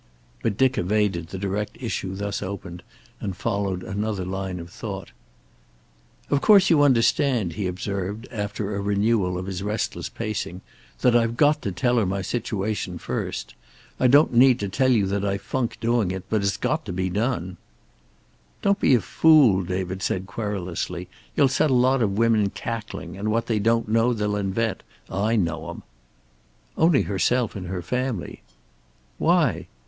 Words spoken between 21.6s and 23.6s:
a lot of women cackling, and what they